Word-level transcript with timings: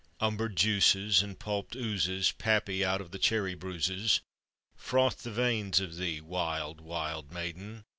Umbered 0.19 0.55
juices, 0.55 1.21
And 1.21 1.37
pulpèd 1.37 1.75
oozes 1.75 2.31
Pappy 2.31 2.83
out 2.83 3.01
of 3.01 3.11
the 3.11 3.19
cherry 3.19 3.53
bruises 3.53 4.21
Froth 4.75 5.21
the 5.21 5.29
veins 5.29 5.79
of 5.79 5.95
thee, 5.97 6.19
wild, 6.19 6.81
wild 6.81 7.31
maiden! 7.31 7.83